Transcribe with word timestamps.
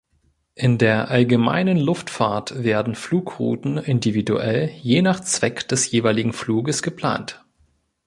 In 0.55 0.79
der 0.79 1.09
Allgemeinen 1.11 1.77
Luftfahrt 1.77 2.63
werden 2.63 2.95
Flugrouten 2.95 3.77
individuell 3.77 4.67
je 4.81 5.03
nach 5.03 5.19
Zweck 5.19 5.67
des 5.67 5.91
jeweiligen 5.91 6.33
Fluges 6.33 6.81
geplant. 6.81 7.45